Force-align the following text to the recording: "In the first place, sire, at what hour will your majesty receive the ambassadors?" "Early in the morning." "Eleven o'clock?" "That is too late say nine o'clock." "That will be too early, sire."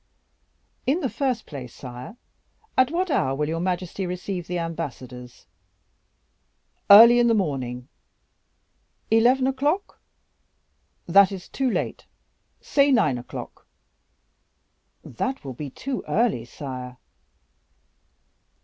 "In 0.87 1.01
the 1.01 1.09
first 1.11 1.45
place, 1.45 1.75
sire, 1.75 2.17
at 2.75 2.89
what 2.89 3.11
hour 3.11 3.35
will 3.35 3.47
your 3.47 3.59
majesty 3.59 4.07
receive 4.07 4.47
the 4.47 4.57
ambassadors?" 4.57 5.45
"Early 6.89 7.19
in 7.19 7.27
the 7.27 7.35
morning." 7.35 7.87
"Eleven 9.11 9.45
o'clock?" 9.45 9.99
"That 11.05 11.31
is 11.31 11.47
too 11.47 11.69
late 11.69 12.07
say 12.59 12.91
nine 12.91 13.19
o'clock." 13.19 13.67
"That 15.03 15.45
will 15.45 15.53
be 15.53 15.69
too 15.69 16.03
early, 16.07 16.45
sire." 16.45 16.97